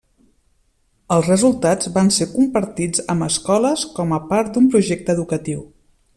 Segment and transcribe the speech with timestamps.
[1.15, 5.63] Els resultats van ser compartits amb escoles com a part d'un projecte educatiu.